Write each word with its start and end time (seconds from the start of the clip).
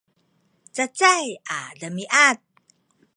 cacay 0.75 1.25
a 1.57 1.59
demiad 1.79 2.37